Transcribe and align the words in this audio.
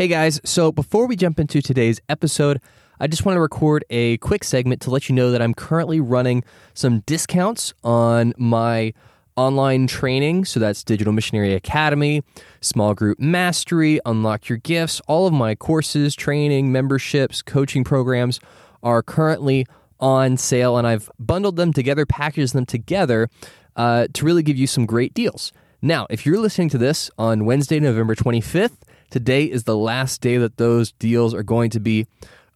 Hey 0.00 0.08
guys, 0.08 0.40
so 0.46 0.72
before 0.72 1.06
we 1.06 1.14
jump 1.14 1.38
into 1.38 1.60
today's 1.60 2.00
episode, 2.08 2.62
I 2.98 3.06
just 3.06 3.26
want 3.26 3.36
to 3.36 3.40
record 3.42 3.84
a 3.90 4.16
quick 4.16 4.44
segment 4.44 4.80
to 4.80 4.90
let 4.90 5.10
you 5.10 5.14
know 5.14 5.30
that 5.30 5.42
I'm 5.42 5.52
currently 5.52 6.00
running 6.00 6.42
some 6.72 7.00
discounts 7.00 7.74
on 7.84 8.32
my 8.38 8.94
online 9.36 9.86
training. 9.86 10.46
So 10.46 10.58
that's 10.58 10.82
Digital 10.84 11.12
Missionary 11.12 11.52
Academy, 11.52 12.22
Small 12.62 12.94
Group 12.94 13.20
Mastery, 13.20 14.00
Unlock 14.06 14.48
Your 14.48 14.56
Gifts. 14.56 15.02
All 15.06 15.26
of 15.26 15.34
my 15.34 15.54
courses, 15.54 16.14
training, 16.14 16.72
memberships, 16.72 17.42
coaching 17.42 17.84
programs 17.84 18.40
are 18.82 19.02
currently 19.02 19.66
on 20.00 20.38
sale, 20.38 20.78
and 20.78 20.86
I've 20.86 21.10
bundled 21.18 21.56
them 21.56 21.74
together, 21.74 22.06
packaged 22.06 22.54
them 22.54 22.64
together 22.64 23.28
uh, 23.76 24.06
to 24.14 24.24
really 24.24 24.42
give 24.42 24.56
you 24.56 24.66
some 24.66 24.86
great 24.86 25.12
deals. 25.12 25.52
Now, 25.82 26.06
if 26.08 26.24
you're 26.24 26.38
listening 26.38 26.70
to 26.70 26.78
this 26.78 27.10
on 27.18 27.44
Wednesday, 27.44 27.80
November 27.80 28.14
25th, 28.14 28.78
today 29.10 29.44
is 29.44 29.64
the 29.64 29.76
last 29.76 30.20
day 30.20 30.36
that 30.38 30.56
those 30.56 30.92
deals 30.92 31.34
are 31.34 31.42
going 31.42 31.70
to 31.70 31.80
be 31.80 32.06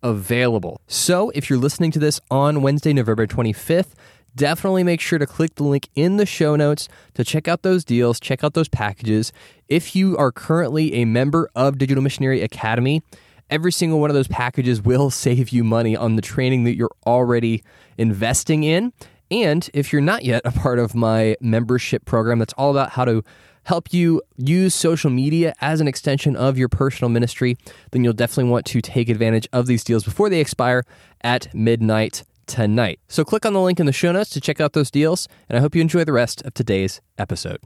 available. 0.02 0.80
So 0.87 1.30
if 1.30 1.48
you're 1.48 1.59
listening 1.59 1.91
to 1.92 1.98
this 1.98 2.20
on 2.30 2.62
Wednesday, 2.62 2.92
November 2.92 3.27
25th, 3.27 3.95
definitely 4.37 4.83
make 4.84 5.01
sure 5.01 5.19
to 5.19 5.27
click 5.27 5.55
the 5.55 5.64
link 5.64 5.88
in 5.95 6.16
the 6.16 6.27
show 6.27 6.56
notes 6.56 6.88
to 7.14 7.25
check 7.25 7.48
out 7.48 7.62
those 7.62 7.84
deals, 7.84 8.20
check 8.20 8.45
out 8.45 8.55
those 8.55 8.69
packages. 8.69 9.33
If 9.69 9.97
you 9.97 10.16
are 10.16 10.33
currently 10.33 10.95
a 10.95 11.05
member 11.05 11.48
of 11.55 11.78
Digital 11.78 12.02
Missionary 12.02 12.42
Academy, 12.42 13.02
every 13.50 13.73
single 13.73 14.00
one 14.00 14.11
of 14.11 14.14
those 14.14 14.28
packages 14.28 14.83
will 14.84 15.11
save 15.11 15.50
you 15.50 15.64
money 15.64 15.97
on 15.97 16.16
the 16.16 16.23
training 16.23 16.64
that 16.64 16.77
you're 16.77 16.95
already 17.06 17.62
investing 17.97 18.64
in. 18.64 18.92
And 19.34 19.69
if 19.74 19.93
you're 19.93 20.01
not 20.01 20.24
yet 20.24 20.43
a 20.45 20.52
part 20.52 20.79
of 20.79 20.95
my 20.95 21.37
membership 21.41 22.05
program, 22.05 22.38
that's 22.38 22.52
all 22.52 22.70
about 22.70 22.91
how 22.91 23.05
to 23.05 23.25
help 23.65 23.92
you 23.92 24.23
use 24.37 24.77
social 24.77 25.11
media 25.11 25.52
as 25.61 25.80
an 25.80 25.88
extension 25.88 26.37
of 26.37 26.56
your 26.56 26.69
personal 26.69 27.09
ministry, 27.09 27.56
then 27.91 28.05
you'll 28.05 28.12
definitely 28.12 28.48
want 28.48 28.65
to 28.66 28.80
take 28.80 29.09
advantage 29.09 29.48
of 29.52 29.66
these 29.66 29.83
deals 29.83 30.05
before 30.05 30.28
they 30.28 30.39
expire 30.39 30.84
at 31.23 31.53
midnight 31.53 32.23
tonight. 32.47 33.00
So 33.08 33.25
click 33.25 33.45
on 33.45 33.55
the 33.55 33.61
link 33.61 33.81
in 33.81 33.86
the 33.86 33.92
show 33.92 34.12
notes 34.12 34.31
to 34.31 34.41
check 34.41 34.61
out 34.61 34.73
those 34.73 34.89
deals, 34.89 35.27
and 35.48 35.58
I 35.58 35.61
hope 35.61 35.75
you 35.75 35.80
enjoy 35.80 36.05
the 36.05 36.12
rest 36.12 36.41
of 36.42 36.55
today's 36.55 37.01
episode. 37.19 37.58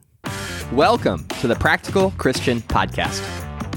Welcome 0.73 1.29
to 1.41 1.49
the 1.49 1.57
Practical 1.57 2.13
Christian 2.13 2.63
Podcast. 2.63 3.23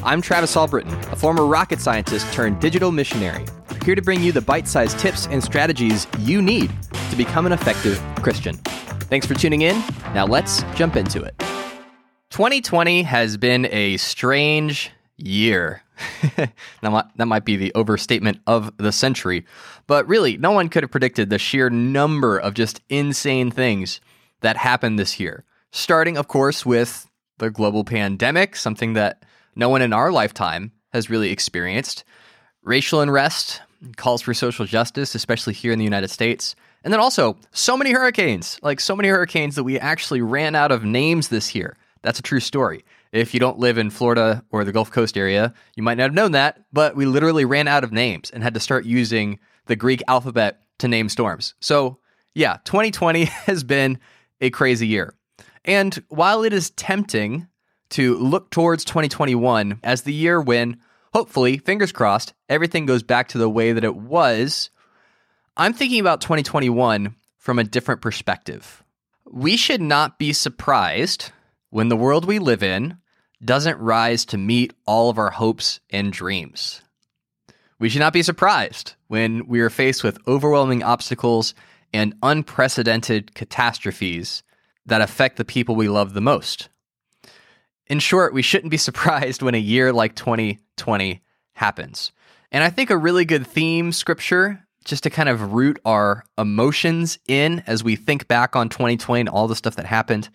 I'm 0.01 0.21
Travis 0.21 0.55
Albritton, 0.55 0.93
a 1.11 1.17
former 1.17 1.45
rocket 1.45 1.81
scientist 1.81 2.31
turned 2.31 2.61
digital 2.61 2.93
missionary, 2.93 3.45
here 3.83 3.95
to 3.95 4.01
bring 4.01 4.21
you 4.21 4.31
the 4.31 4.39
bite 4.39 4.69
sized 4.69 4.97
tips 4.97 5.27
and 5.27 5.43
strategies 5.43 6.07
you 6.19 6.41
need 6.41 6.71
to 7.11 7.17
become 7.17 7.45
an 7.45 7.51
effective 7.51 8.01
Christian. 8.23 8.55
Thanks 9.11 9.27
for 9.27 9.35
tuning 9.35 9.61
in. 9.61 9.77
Now 10.13 10.25
let's 10.25 10.63
jump 10.75 10.95
into 10.95 11.21
it. 11.21 11.37
2020 12.29 13.03
has 13.03 13.35
been 13.35 13.67
a 13.69 13.97
strange 13.97 14.89
year. 15.17 15.83
that 16.37 17.27
might 17.27 17.45
be 17.45 17.57
the 17.57 17.73
overstatement 17.75 18.39
of 18.47 18.75
the 18.77 18.91
century, 18.91 19.45
but 19.85 20.07
really, 20.07 20.37
no 20.37 20.51
one 20.51 20.69
could 20.69 20.83
have 20.83 20.91
predicted 20.91 21.29
the 21.29 21.37
sheer 21.37 21.69
number 21.69 22.37
of 22.37 22.53
just 22.53 22.81
insane 22.89 23.51
things 23.51 23.99
that 24.39 24.55
happened 24.55 24.97
this 24.97 25.19
year. 25.19 25.43
Starting, 25.71 26.17
of 26.17 26.29
course, 26.29 26.65
with 26.65 27.07
the 27.37 27.51
global 27.51 27.83
pandemic, 27.83 28.55
something 28.55 28.93
that 28.93 29.23
no 29.55 29.67
one 29.67 29.81
in 29.81 29.93
our 29.93 30.11
lifetime 30.11 30.71
has 30.93 31.09
really 31.09 31.31
experienced. 31.31 32.03
Racial 32.63 33.01
unrest, 33.01 33.61
calls 33.97 34.21
for 34.21 34.33
social 34.33 34.65
justice, 34.65 35.15
especially 35.15 35.53
here 35.53 35.73
in 35.73 35.79
the 35.79 35.85
United 35.85 36.09
States. 36.09 36.55
And 36.83 36.91
then 36.91 36.99
also, 36.99 37.37
so 37.51 37.77
many 37.77 37.91
hurricanes, 37.91 38.59
like 38.63 38.79
so 38.79 38.95
many 38.95 39.09
hurricanes 39.09 39.55
that 39.55 39.63
we 39.63 39.79
actually 39.79 40.21
ran 40.21 40.55
out 40.55 40.71
of 40.71 40.83
names 40.83 41.27
this 41.27 41.53
year. 41.53 41.77
That's 42.01 42.19
a 42.19 42.23
true 42.23 42.39
story. 42.39 42.83
If 43.11 43.33
you 43.33 43.39
don't 43.39 43.59
live 43.59 43.77
in 43.77 43.89
Florida 43.89 44.43
or 44.51 44.63
the 44.63 44.71
Gulf 44.71 44.89
Coast 44.89 45.17
area, 45.17 45.53
you 45.75 45.83
might 45.83 45.97
not 45.97 46.03
have 46.03 46.13
known 46.13 46.31
that, 46.31 46.63
but 46.73 46.95
we 46.95 47.05
literally 47.05 47.45
ran 47.45 47.67
out 47.67 47.83
of 47.83 47.91
names 47.91 48.31
and 48.31 48.41
had 48.41 48.53
to 48.53 48.59
start 48.59 48.85
using 48.85 49.39
the 49.67 49.75
Greek 49.75 50.01
alphabet 50.07 50.61
to 50.79 50.87
name 50.87 51.09
storms. 51.09 51.53
So, 51.59 51.99
yeah, 52.33 52.57
2020 52.63 53.25
has 53.45 53.63
been 53.63 53.99
a 54.39 54.49
crazy 54.49 54.87
year. 54.87 55.13
And 55.65 56.03
while 56.09 56.43
it 56.43 56.53
is 56.53 56.71
tempting 56.71 57.47
to 57.91 58.17
look 58.17 58.49
towards 58.49 58.85
2021 58.85 59.79
as 59.83 60.01
the 60.01 60.13
year 60.13 60.41
when, 60.41 60.79
hopefully, 61.13 61.57
fingers 61.57 61.91
crossed, 61.91 62.33
everything 62.49 62.85
goes 62.85 63.03
back 63.03 63.27
to 63.29 63.37
the 63.37 63.49
way 63.49 63.73
that 63.73 63.83
it 63.83 63.95
was. 63.95 64.71
I'm 65.57 65.73
thinking 65.73 65.99
about 65.99 66.21
2021 66.21 67.13
from 67.37 67.59
a 67.59 67.63
different 67.63 68.01
perspective. 68.01 68.83
We 69.29 69.57
should 69.57 69.81
not 69.81 70.17
be 70.17 70.31
surprised 70.31 71.31
when 71.69 71.89
the 71.89 71.97
world 71.97 72.25
we 72.25 72.39
live 72.39 72.63
in 72.63 72.97
doesn't 73.43 73.77
rise 73.79 74.23
to 74.25 74.37
meet 74.37 74.73
all 74.85 75.09
of 75.09 75.17
our 75.17 75.31
hopes 75.31 75.81
and 75.89 76.13
dreams. 76.13 76.81
We 77.79 77.89
should 77.89 77.99
not 77.99 78.13
be 78.13 78.23
surprised 78.23 78.93
when 79.07 79.47
we 79.47 79.59
are 79.59 79.69
faced 79.69 80.03
with 80.03 80.25
overwhelming 80.25 80.83
obstacles 80.83 81.53
and 81.93 82.15
unprecedented 82.23 83.35
catastrophes 83.35 84.43
that 84.85 85.01
affect 85.01 85.35
the 85.35 85.45
people 85.45 85.75
we 85.75 85.89
love 85.89 86.13
the 86.13 86.21
most. 86.21 86.69
In 87.87 87.99
short, 87.99 88.33
we 88.33 88.41
shouldn't 88.41 88.71
be 88.71 88.77
surprised 88.89 89.41
when 89.41 89.55
a 89.55 89.59
year 89.59 89.91
like 89.91 90.15
2020 90.15 91.21
happens. 91.53 92.13
And 92.53 92.63
I 92.63 92.69
think 92.69 92.89
a 92.89 92.97
really 92.97 93.25
good 93.25 93.45
theme 93.45 93.91
scripture, 93.91 94.65
just 94.85 95.03
to 95.03 95.09
kind 95.09 95.29
of 95.29 95.53
root 95.53 95.79
our 95.85 96.23
emotions 96.37 97.19
in 97.27 97.63
as 97.67 97.83
we 97.83 97.95
think 97.95 98.27
back 98.27 98.55
on 98.55 98.69
2020 98.69 99.21
and 99.21 99.29
all 99.29 99.47
the 99.47 99.55
stuff 99.55 99.75
that 99.75 99.85
happened, 99.85 100.29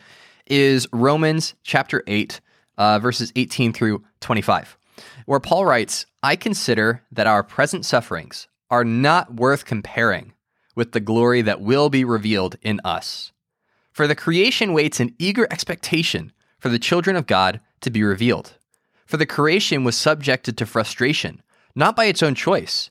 is 0.47 0.87
Romans 0.93 1.55
chapter 1.63 2.03
8, 2.07 2.41
uh, 2.79 2.99
verses 2.99 3.33
18 3.35 3.73
through 3.73 4.05
25, 4.21 4.79
where 5.27 5.41
Paul 5.41 5.67
writes, 5.67 6.07
I 6.23 6.37
consider 6.37 7.03
that 7.13 7.27
our 7.27 7.43
present 7.43 7.85
sufferings 7.85 8.49
are 8.71 8.85
not 8.85 9.35
worth 9.35 9.65
comparing 9.65 10.33
with 10.75 10.93
the 10.93 11.01
glory 11.01 11.43
that 11.43 11.61
will 11.61 11.89
be 11.89 12.05
revealed 12.05 12.57
in 12.63 12.81
us. 12.85 13.33
For 13.93 14.07
the 14.07 14.15
creation 14.15 14.73
waits 14.73 15.01
in 15.01 15.15
eager 15.19 15.49
expectation 15.51 16.33
for 16.59 16.69
the 16.69 16.79
children 16.79 17.17
of 17.17 17.27
God 17.27 17.61
to 17.81 17.91
be 17.91 18.03
revealed. 18.03 18.59
For 19.07 19.17
the 19.17 19.27
creation 19.27 19.85
was 19.85 19.97
subjected 19.97 20.59
to 20.59 20.67
frustration, 20.67 21.43
not 21.75 21.97
by 21.97 22.07
its 22.07 22.23
own 22.23 22.35
choice, 22.35 22.91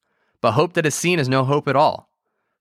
But 0.41 0.53
hope 0.53 0.73
that 0.73 0.85
is 0.85 0.95
seen 0.95 1.19
is 1.19 1.29
no 1.29 1.43
hope 1.43 1.67
at 1.67 1.75
all. 1.75 2.09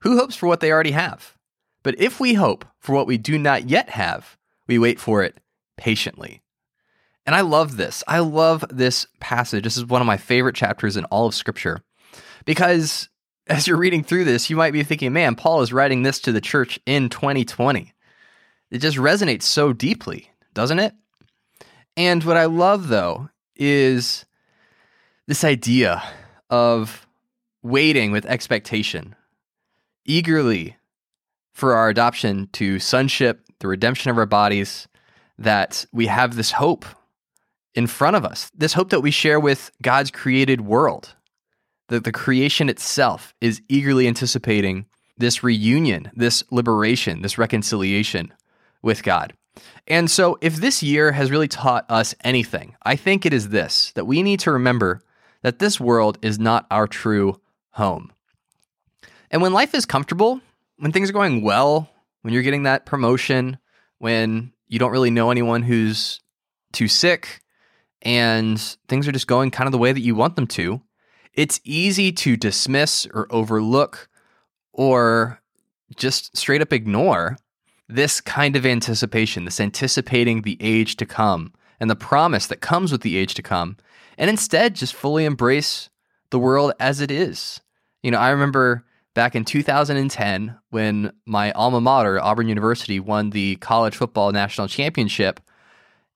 Who 0.02 0.18
hopes 0.18 0.36
for 0.36 0.46
what 0.46 0.60
they 0.60 0.70
already 0.70 0.92
have? 0.92 1.36
But 1.82 1.98
if 1.98 2.20
we 2.20 2.34
hope 2.34 2.64
for 2.78 2.94
what 2.94 3.06
we 3.06 3.18
do 3.18 3.38
not 3.38 3.68
yet 3.68 3.90
have, 3.90 4.36
we 4.66 4.78
wait 4.78 5.00
for 5.00 5.22
it 5.22 5.38
patiently. 5.76 6.42
And 7.26 7.34
I 7.34 7.40
love 7.40 7.76
this. 7.76 8.04
I 8.06 8.20
love 8.20 8.64
this 8.70 9.06
passage. 9.18 9.64
This 9.64 9.76
is 9.76 9.86
one 9.86 10.00
of 10.00 10.06
my 10.06 10.16
favorite 10.16 10.54
chapters 10.54 10.96
in 10.96 11.04
all 11.06 11.26
of 11.26 11.34
Scripture 11.34 11.82
because 12.44 13.08
as 13.46 13.66
you're 13.66 13.76
reading 13.76 14.04
through 14.04 14.24
this, 14.24 14.48
you 14.48 14.56
might 14.56 14.72
be 14.72 14.82
thinking, 14.82 15.12
man, 15.12 15.34
Paul 15.34 15.60
is 15.60 15.72
writing 15.72 16.02
this 16.02 16.20
to 16.20 16.32
the 16.32 16.40
church 16.40 16.78
in 16.86 17.08
2020. 17.08 17.92
It 18.70 18.78
just 18.78 18.96
resonates 18.96 19.42
so 19.42 19.72
deeply, 19.72 20.30
doesn't 20.54 20.78
it? 20.78 20.94
And 21.96 22.22
what 22.24 22.36
I 22.36 22.44
love, 22.44 22.88
though, 22.88 23.28
is 23.56 24.24
this 25.26 25.44
idea 25.44 26.02
of 26.48 27.06
waiting 27.62 28.10
with 28.10 28.26
expectation, 28.26 29.14
eagerly 30.04 30.76
for 31.52 31.74
our 31.74 31.88
adoption 31.88 32.48
to 32.52 32.78
sonship, 32.78 33.42
the 33.58 33.68
redemption 33.68 34.10
of 34.10 34.18
our 34.18 34.26
bodies, 34.26 34.88
that 35.38 35.86
we 35.92 36.06
have 36.06 36.36
this 36.36 36.52
hope 36.52 36.84
in 37.74 37.86
front 37.86 38.16
of 38.16 38.24
us, 38.24 38.50
this 38.54 38.72
hope 38.72 38.90
that 38.90 39.00
we 39.00 39.10
share 39.10 39.38
with 39.38 39.70
God's 39.82 40.10
created 40.10 40.62
world, 40.62 41.14
that 41.88 42.04
the 42.04 42.12
creation 42.12 42.68
itself 42.68 43.34
is 43.40 43.62
eagerly 43.68 44.06
anticipating 44.06 44.86
this 45.18 45.42
reunion, 45.42 46.10
this 46.14 46.42
liberation, 46.50 47.22
this 47.22 47.38
reconciliation 47.38 48.32
with 48.82 49.02
God. 49.02 49.34
And 49.86 50.10
so, 50.10 50.38
if 50.40 50.56
this 50.56 50.82
year 50.82 51.12
has 51.12 51.30
really 51.30 51.48
taught 51.48 51.84
us 51.90 52.14
anything, 52.22 52.76
I 52.82 52.96
think 52.96 53.26
it 53.26 53.34
is 53.34 53.50
this 53.50 53.92
that 53.92 54.06
we 54.06 54.22
need 54.22 54.40
to 54.40 54.52
remember 54.52 55.02
that 55.42 55.58
this 55.58 55.80
world 55.80 56.18
is 56.22 56.38
not 56.38 56.66
our 56.70 56.86
true 56.86 57.40
home. 57.80 58.12
And 59.30 59.40
when 59.40 59.52
life 59.52 59.74
is 59.74 59.86
comfortable, 59.86 60.40
when 60.76 60.92
things 60.92 61.08
are 61.08 61.14
going 61.14 61.42
well, 61.42 61.88
when 62.22 62.34
you're 62.34 62.42
getting 62.42 62.64
that 62.64 62.84
promotion, 62.84 63.58
when 63.98 64.52
you 64.68 64.78
don't 64.78 64.92
really 64.92 65.10
know 65.10 65.30
anyone 65.30 65.62
who's 65.62 66.20
too 66.72 66.88
sick 66.88 67.40
and 68.02 68.60
things 68.88 69.08
are 69.08 69.12
just 69.12 69.26
going 69.26 69.50
kind 69.50 69.66
of 69.66 69.72
the 69.72 69.78
way 69.78 69.92
that 69.92 70.00
you 70.00 70.14
want 70.14 70.36
them 70.36 70.46
to, 70.46 70.82
it's 71.34 71.60
easy 71.64 72.12
to 72.12 72.36
dismiss 72.36 73.06
or 73.14 73.26
overlook 73.30 74.08
or 74.72 75.40
just 75.96 76.36
straight 76.36 76.62
up 76.62 76.72
ignore 76.72 77.36
this 77.88 78.20
kind 78.20 78.56
of 78.56 78.66
anticipation, 78.66 79.44
this 79.44 79.60
anticipating 79.60 80.42
the 80.42 80.56
age 80.60 80.96
to 80.96 81.06
come 81.06 81.52
and 81.80 81.88
the 81.90 81.96
promise 81.96 82.46
that 82.46 82.60
comes 82.60 82.92
with 82.92 83.00
the 83.00 83.16
age 83.16 83.34
to 83.34 83.42
come, 83.42 83.76
and 84.18 84.28
instead 84.28 84.74
just 84.74 84.94
fully 84.94 85.24
embrace 85.24 85.88
the 86.30 86.38
world 86.38 86.72
as 86.78 87.00
it 87.00 87.10
is. 87.10 87.60
You 88.02 88.10
know, 88.10 88.18
I 88.18 88.30
remember 88.30 88.84
back 89.14 89.34
in 89.34 89.44
2010 89.44 90.56
when 90.70 91.12
my 91.26 91.52
alma 91.52 91.80
mater, 91.80 92.20
Auburn 92.20 92.48
University, 92.48 93.00
won 93.00 93.30
the 93.30 93.56
college 93.56 93.96
football 93.96 94.32
national 94.32 94.68
championship. 94.68 95.40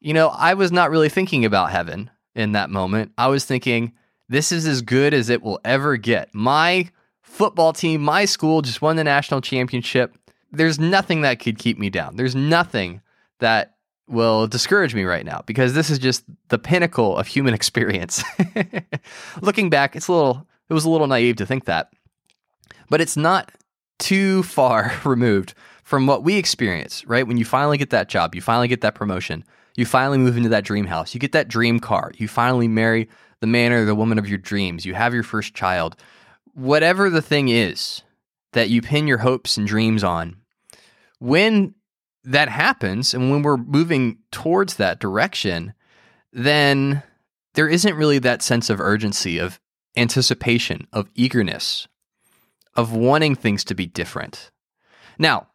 You 0.00 0.14
know, 0.14 0.28
I 0.28 0.54
was 0.54 0.72
not 0.72 0.90
really 0.90 1.08
thinking 1.08 1.44
about 1.44 1.70
heaven 1.70 2.10
in 2.34 2.52
that 2.52 2.70
moment. 2.70 3.12
I 3.18 3.28
was 3.28 3.44
thinking, 3.44 3.92
this 4.28 4.52
is 4.52 4.66
as 4.66 4.82
good 4.82 5.14
as 5.14 5.28
it 5.28 5.42
will 5.42 5.60
ever 5.64 5.96
get. 5.96 6.34
My 6.34 6.90
football 7.22 7.72
team, 7.72 8.02
my 8.02 8.24
school 8.24 8.62
just 8.62 8.80
won 8.80 8.96
the 8.96 9.04
national 9.04 9.40
championship. 9.40 10.16
There's 10.52 10.78
nothing 10.78 11.22
that 11.22 11.40
could 11.40 11.58
keep 11.58 11.78
me 11.78 11.90
down. 11.90 12.16
There's 12.16 12.34
nothing 12.34 13.02
that 13.40 13.74
will 14.06 14.46
discourage 14.46 14.94
me 14.94 15.04
right 15.04 15.24
now 15.24 15.42
because 15.46 15.74
this 15.74 15.90
is 15.90 15.98
just 15.98 16.24
the 16.48 16.58
pinnacle 16.58 17.16
of 17.16 17.26
human 17.26 17.54
experience. 17.60 18.22
Looking 19.40 19.70
back, 19.70 19.96
it's 19.96 20.08
a 20.08 20.12
little 20.12 20.46
it 20.68 20.74
was 20.74 20.84
a 20.84 20.90
little 20.90 21.06
naive 21.06 21.36
to 21.36 21.46
think 21.46 21.64
that. 21.64 21.90
But 22.88 23.00
it's 23.00 23.16
not 23.16 23.52
too 23.98 24.42
far 24.42 24.92
removed 25.04 25.54
from 25.82 26.06
what 26.06 26.24
we 26.24 26.36
experience, 26.36 27.06
right? 27.06 27.26
When 27.26 27.36
you 27.36 27.44
finally 27.44 27.78
get 27.78 27.90
that 27.90 28.08
job, 28.08 28.34
you 28.34 28.40
finally 28.40 28.68
get 28.68 28.80
that 28.80 28.94
promotion, 28.94 29.44
you 29.76 29.84
finally 29.84 30.18
move 30.18 30.36
into 30.36 30.48
that 30.48 30.64
dream 30.64 30.86
house, 30.86 31.14
you 31.14 31.20
get 31.20 31.32
that 31.32 31.48
dream 31.48 31.78
car, 31.78 32.12
you 32.16 32.28
finally 32.28 32.68
marry 32.68 33.08
the 33.40 33.46
man 33.46 33.72
or 33.72 33.84
the 33.84 33.94
woman 33.94 34.18
of 34.18 34.28
your 34.28 34.38
dreams, 34.38 34.86
you 34.86 34.94
have 34.94 35.12
your 35.12 35.22
first 35.22 35.54
child. 35.54 35.96
Whatever 36.54 37.10
the 37.10 37.22
thing 37.22 37.48
is 37.48 38.02
that 38.52 38.70
you 38.70 38.80
pin 38.80 39.06
your 39.06 39.18
hopes 39.18 39.56
and 39.56 39.66
dreams 39.66 40.02
on, 40.02 40.36
when 41.18 41.74
that 42.24 42.48
happens 42.48 43.12
and 43.12 43.30
when 43.30 43.42
we're 43.42 43.58
moving 43.58 44.18
towards 44.30 44.76
that 44.76 45.00
direction, 45.00 45.74
then 46.32 47.02
there 47.54 47.68
isn't 47.68 47.96
really 47.96 48.18
that 48.18 48.42
sense 48.42 48.70
of 48.70 48.80
urgency, 48.80 49.38
of 49.38 49.60
anticipation, 49.96 50.86
of 50.92 51.08
eagerness, 51.14 51.86
of 52.74 52.92
wanting 52.92 53.34
things 53.34 53.64
to 53.64 53.74
be 53.74 53.86
different. 53.86 54.50
Now, 55.18 55.48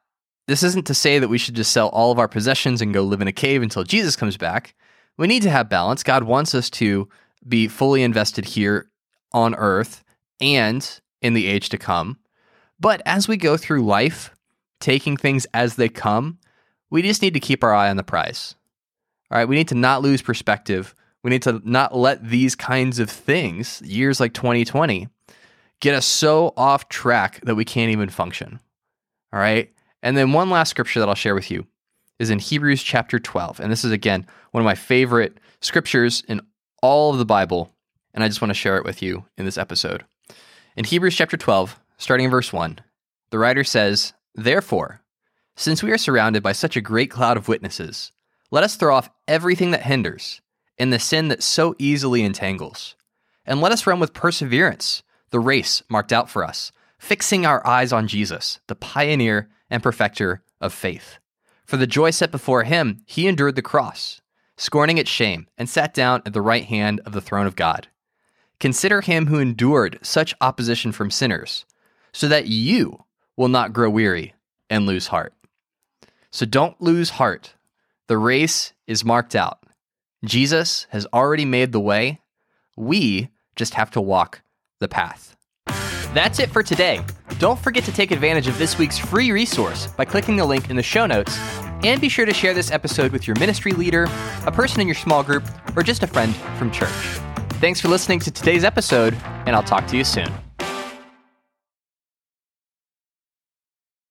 this 0.48 0.64
isn't 0.64 0.88
to 0.88 0.94
say 0.94 1.20
that 1.20 1.28
we 1.28 1.38
should 1.38 1.56
just 1.56 1.72
sell 1.72 1.90
all 1.90 2.12
of 2.12 2.20
our 2.20 2.28
possessions 2.28 2.82
and 2.82 2.94
go 2.94 3.04
live 3.04 3.22
in 3.22 3.28
a 3.28 3.34
cave 3.34 3.62
until 3.62 3.84
Jesus 3.84 4.16
comes 4.16 4.38
back. 4.38 4.74
We 5.18 5.28
need 5.28 5.44
to 5.44 5.50
have 5.50 5.70
balance. 5.70 6.02
God 6.02 6.24
wants 6.24 6.56
us 6.56 6.70
to 6.72 7.08
be 7.48 7.68
fully 7.68 8.04
invested 8.04 8.46
here 8.46 8.90
on 9.32 9.54
earth 9.56 10.04
and 10.40 11.00
in 11.22 11.34
the 11.34 11.48
age 11.48 11.70
to 11.70 11.78
come. 11.78 12.18
But 12.80 13.02
as 13.06 13.28
we 13.28 13.38
go 13.38 13.58
through 13.58 13.86
life, 13.86 14.34
taking 14.80 15.18
things 15.18 15.46
as 15.54 15.76
they 15.76 15.90
come, 15.90 16.40
we 16.90 17.02
just 17.02 17.22
need 17.22 17.34
to 17.34 17.40
keep 17.40 17.64
our 17.64 17.74
eye 17.74 17.90
on 17.90 17.98
the 17.98 18.04
prize. 18.04 18.56
All 19.30 19.38
right, 19.38 19.48
we 19.48 19.56
need 19.56 19.68
to 19.68 19.76
not 19.76 20.02
lose 20.02 20.22
perspective. 20.22 20.96
We 21.24 21.30
need 21.30 21.42
to 21.44 21.62
not 21.64 21.96
let 21.96 22.28
these 22.30 22.56
kinds 22.56 23.00
of 23.00 23.10
things, 23.10 23.82
years 23.82 24.20
like 24.20 24.34
2020, 24.34 25.08
get 25.82 25.96
us 25.96 26.06
so 26.06 26.54
off 26.56 26.90
track 26.90 27.42
that 27.44 27.56
we 27.56 27.66
can't 27.66 27.92
even 27.92 28.10
function. 28.10 28.60
All 29.34 29.40
right. 29.40 29.72
And 30.02 30.16
then 30.16 30.34
one 30.34 30.50
last 30.50 30.70
scripture 30.70 31.00
that 31.00 31.10
I'll 31.10 31.16
share 31.16 31.36
with 31.36 31.52
you 31.52 31.68
is 32.20 32.30
in 32.30 32.40
Hebrews 32.40 32.84
chapter 32.84 33.20
12. 33.20 33.60
And 33.60 33.72
this 33.72 33.84
is, 33.84 33.92
again, 33.92 34.26
one 34.52 34.62
of 34.62 34.66
my 34.66 34.76
favorite 34.76 35.40
scriptures 35.62 36.24
in 36.28 36.42
all 36.82 37.12
of 37.12 37.20
the 37.20 37.26
Bible. 37.26 37.74
And 38.14 38.24
I 38.24 38.28
just 38.28 38.42
want 38.42 38.50
to 38.50 38.56
share 38.56 38.78
it 38.78 38.86
with 38.86 39.02
you 39.02 39.26
in 39.38 39.46
this 39.46 39.58
episode. 39.58 40.06
In 40.76 40.86
Hebrews 40.86 41.16
chapter 41.16 41.38
12, 41.38 41.80
starting 41.98 42.26
in 42.26 42.32
verse 42.32 42.54
1, 42.54 42.80
the 43.30 43.40
writer 43.40 43.64
says, 43.64 44.14
Therefore, 44.36 45.02
since 45.56 45.84
we 45.84 45.92
are 45.92 45.98
surrounded 45.98 46.42
by 46.42 46.54
such 46.54 46.78
a 46.78 46.82
great 46.82 47.12
cloud 47.12 47.38
of 47.38 47.48
witnesses, 47.48 48.12
let 48.52 48.64
us 48.64 48.76
throw 48.76 48.96
off 48.96 49.10
everything 49.28 49.72
that 49.72 49.84
hinders 49.84 50.42
and 50.80 50.92
the 50.92 51.00
sin 51.00 51.28
that 51.28 51.44
so 51.44 51.76
easily 51.78 52.24
entangles. 52.24 52.96
And 53.46 53.62
let 53.62 53.72
us 53.72 53.86
run 53.86 54.00
with 54.00 54.14
perseverance 54.14 55.04
the 55.32 55.40
race 55.40 55.84
marked 55.90 56.12
out 56.12 56.30
for 56.30 56.44
us, 56.44 56.72
fixing 56.98 57.46
our 57.46 57.66
eyes 57.68 57.94
on 57.94 58.08
Jesus, 58.08 58.60
the 58.68 58.76
pioneer 58.76 59.50
and 59.70 59.84
perfecter 59.84 60.42
of 60.60 60.74
faith. 60.74 61.20
For 61.66 61.78
the 61.78 61.86
joy 61.86 62.10
set 62.12 62.32
before 62.32 62.64
him, 62.64 63.04
he 63.06 63.28
endured 63.28 63.56
the 63.56 63.62
cross, 63.62 64.22
scorning 64.58 64.98
its 64.98 65.10
shame, 65.10 65.48
and 65.58 65.70
sat 65.70 65.94
down 65.94 66.24
at 66.26 66.34
the 66.34 66.42
right 66.42 66.66
hand 66.66 67.02
of 67.06 67.14
the 67.14 67.22
throne 67.22 67.46
of 67.46 67.56
God. 67.56 67.88
Consider 68.60 69.02
him 69.02 69.28
who 69.28 69.40
endured 69.40 70.00
such 70.02 70.34
opposition 70.42 70.92
from 70.92 71.12
sinners, 71.12 71.66
so 72.12 72.28
that 72.28 72.48
you 72.48 73.06
will 73.38 73.48
not 73.48 73.72
grow 73.72 73.90
weary 73.90 74.34
and 74.70 74.86
lose 74.86 75.08
heart. 75.08 75.34
So 76.32 76.46
don't 76.46 76.80
lose 76.82 77.12
heart. 77.12 77.54
The 78.08 78.18
race 78.18 78.74
is 78.88 79.06
marked 79.06 79.36
out. 79.36 79.64
Jesus 80.26 80.88
has 80.90 81.08
already 81.14 81.46
made 81.46 81.72
the 81.72 81.80
way. 81.80 82.20
We 82.76 83.30
just 83.56 83.74
have 83.76 83.92
to 83.92 84.02
walk 84.02 84.42
the 84.80 84.88
path. 84.88 85.36
That's 86.14 86.40
it 86.40 86.50
for 86.50 86.64
today. 86.64 87.02
Don't 87.38 87.60
forget 87.60 87.84
to 87.86 87.92
take 87.92 88.12
advantage 88.12 88.48
of 88.48 88.58
this 88.58 88.78
week's 88.78 88.98
free 88.98 89.32
resource 89.32 89.88
by 89.88 90.06
clicking 90.06 90.36
the 90.36 90.46
link 90.46 90.70
in 90.70 90.76
the 90.76 90.84
show 90.84 91.06
notes. 91.06 91.38
And 91.84 92.02
be 92.02 92.10
sure 92.10 92.26
to 92.26 92.34
share 92.34 92.54
this 92.54 92.72
episode 92.72 93.12
with 93.12 93.28
your 93.28 93.38
ministry 93.40 93.72
leader, 93.72 94.08
a 94.46 94.52
person 94.52 94.82
in 94.82 94.88
your 94.88 94.96
small 94.96 95.24
group, 95.24 95.44
or 95.76 95.84
just 95.84 96.04
a 96.04 96.08
friend 96.08 96.36
from 96.58 96.72
church. 96.72 97.20
Thanks 97.62 97.80
for 97.80 97.88
listening 97.88 98.20
to 98.22 98.32
today's 98.32 98.64
episode, 98.64 99.16
and 99.46 99.56
I'll 99.56 99.64
talk 99.64 99.88
to 99.88 99.98
you 99.98 100.04
soon. 100.04 100.30